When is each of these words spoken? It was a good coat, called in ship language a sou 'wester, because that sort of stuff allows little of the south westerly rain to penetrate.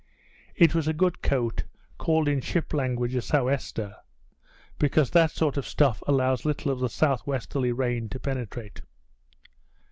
It 0.55 0.73
was 0.73 0.87
a 0.87 0.93
good 0.97 1.21
coat, 1.21 1.63
called 1.99 2.27
in 2.27 2.41
ship 2.41 2.73
language 2.73 3.13
a 3.13 3.21
sou 3.21 3.43
'wester, 3.45 3.97
because 4.79 5.11
that 5.11 5.29
sort 5.29 5.57
of 5.57 5.67
stuff 5.67 6.01
allows 6.07 6.43
little 6.43 6.71
of 6.71 6.79
the 6.79 6.89
south 6.89 7.27
westerly 7.27 7.71
rain 7.71 8.09
to 8.09 8.19
penetrate. 8.19 8.81